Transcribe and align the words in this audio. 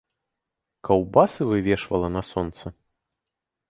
Каўбасы 0.89 1.41
вывешвала 1.53 2.07
на 2.19 2.27
сонца? 2.35 2.77